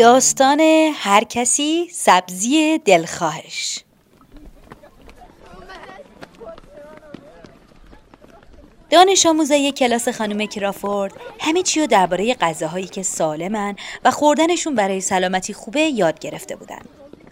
[0.00, 0.60] داستان
[0.94, 3.84] هر کسی سبزی دلخواهش
[8.90, 15.00] دانش آموزای کلاس خانم کرافورد همه چی رو درباره غذاهایی که سالمن و خوردنشون برای
[15.00, 16.82] سلامتی خوبه یاد گرفته بودن.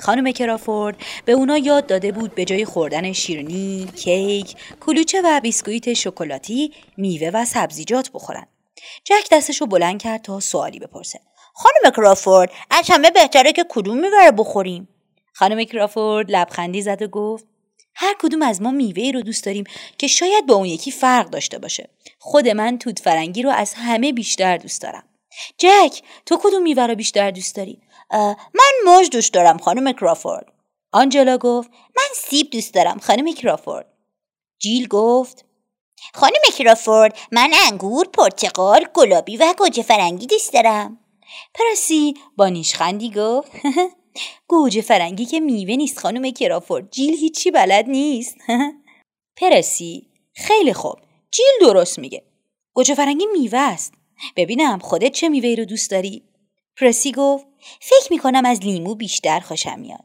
[0.00, 5.92] خانم کرافورد به اونا یاد داده بود به جای خوردن شیرینی، کیک، کلوچه و بیسکویت
[5.92, 8.46] شکلاتی، میوه و سبزیجات بخورن.
[9.04, 11.20] جک دستشو بلند کرد تا سوالی بپرسه.
[11.58, 14.88] خانم کرافورد از همه بهتره که کدوم میوه بخوریم؟
[15.32, 17.44] خانم کرافورد لبخندی زد و گفت
[17.94, 19.64] هر کدوم از ما میوه رو دوست داریم
[19.98, 21.90] که شاید با اون یکی فرق داشته باشه.
[22.18, 25.04] خود من توت فرنگی رو از همه بیشتر دوست دارم.
[25.58, 27.80] جک تو کدوم میوه رو بیشتر دوست داری؟
[28.54, 30.52] من موج دوست دارم خانم کرافورد.
[30.92, 33.92] آنجلا گفت من سیب دوست دارم خانم کرافورد.
[34.58, 35.44] جیل گفت
[36.14, 40.98] خانم کرافورد من انگور، پرتقال، گلابی و گوجه فرنگی دوست دارم.
[41.54, 43.52] پرسی با نیشخندی گفت.
[44.48, 48.36] گوجه فرنگی که میوه نیست خانم کرافورد جیل هیچی بلد نیست.
[49.40, 50.08] پرسی.
[50.34, 50.96] خیلی خوب.
[51.30, 52.22] جیل درست میگه.
[52.72, 53.94] گوجه فرنگی میوه است.
[54.36, 56.22] ببینم خودت چه میوه رو دوست داری؟
[56.76, 57.46] پرسی گفت.
[57.80, 60.04] فکر می‌کنم از لیمو بیشتر خوشم میاد.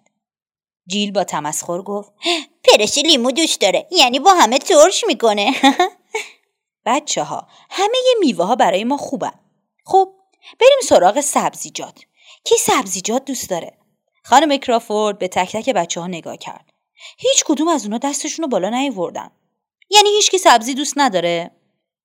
[0.88, 2.12] جیل با تمسخر گفت.
[2.66, 3.88] پرسی لیمو دوست داره.
[3.92, 5.54] یعنی با همه ترش می‌کنه.
[6.86, 9.40] بچه ها همه میوه ها برای ما خوبن.
[9.86, 10.14] خب
[10.60, 12.00] بریم سراغ سبزیجات.
[12.44, 13.78] کی سبزیجات دوست داره؟
[14.24, 16.70] خانم کرافورد به تک تک بچه ها نگاه کرد.
[17.18, 19.32] هیچ کدوم از اونا دستشون رو بالا نیوردن.
[19.90, 21.52] یعنی هیچکی سبزی دوست نداره؟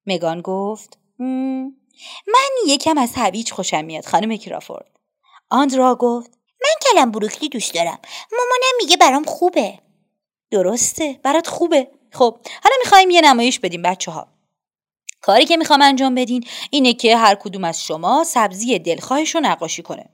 [0.07, 0.99] مگان گفت
[2.29, 4.99] من یکم از هویج خوشم میاد خانم کرافورد.
[5.51, 6.31] آندرا گفت
[6.63, 7.99] من کلم بروکلی دوست دارم.
[8.33, 9.79] مامانم میگه برام خوبه.
[10.51, 11.91] درسته برات خوبه.
[12.13, 14.29] خب حالا می‌خوایم یه نمایش بدیم بچه ها
[15.21, 19.83] کاری که می‌خوام انجام بدین اینه که هر کدوم از شما سبزی دلخواهش رو نقاشی
[19.83, 20.11] کنه.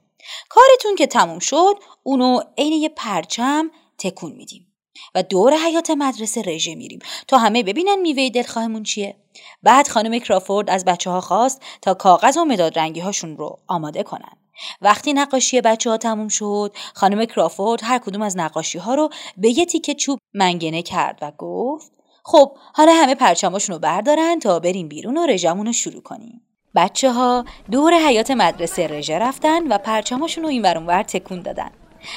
[0.49, 4.67] کارتون که تموم شد اونو عین یه پرچم تکون میدیم
[5.15, 9.15] و دور حیات مدرسه رژه میریم تا همه ببینن میوه دلخواهمون چیه.
[9.63, 14.03] بعد خانم کرافورد از بچه ها خواست تا کاغذ و مداد رنگی هاشون رو آماده
[14.03, 14.37] کنن.
[14.81, 19.57] وقتی نقاشی بچه ها تموم شد خانم کرافورد هر کدوم از نقاشی ها رو به
[19.57, 21.91] یه تیکه چوب منگنه کرد و گفت
[22.27, 26.41] خب حالا همه پرچماشون رو بردارن تا بریم بیرون و رژمون رو شروع کنیم.
[26.75, 31.71] بچه ها دور حیات مدرسه رژه رفتن و پرچماشون رو این ور تکون دادن.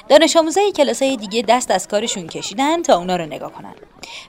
[0.08, 3.74] دانش آموزای کلاس های دیگه دست از کارشون کشیدن تا اونا رو نگاه کنن.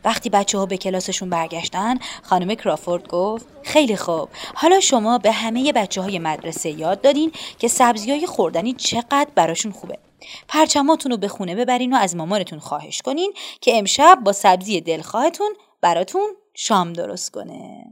[0.06, 4.30] وقتی بچه ها به کلاسشون برگشتن خانم کرافورد گفت خیلی خوب.
[4.56, 9.72] حالا شما به همه بچه های مدرسه یاد دادین که سبزی های خوردنی چقدر براشون
[9.72, 9.98] خوبه.
[10.48, 15.50] پرچماتون رو به خونه ببرین و از مامانتون خواهش کنین که امشب با سبزی دلخواهتون
[15.82, 17.86] براتون شام درست کنه.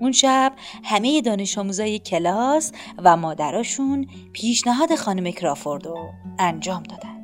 [0.00, 0.52] اون شب
[0.84, 7.16] همه دانش آموزای کلاس و مادراشون پیشنهاد خانم کرافورد رو انجام دادن.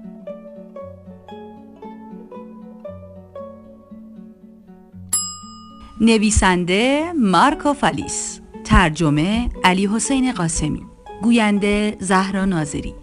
[6.00, 10.82] نویسنده مارکو فالیس ترجمه علی حسین قاسمی
[11.22, 12.94] گوینده زهرا ناظری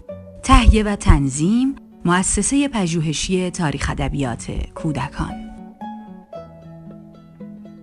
[0.44, 5.39] تهیه و تنظیم مؤسسه پژوهشی تاریخ ادبیات کودکان.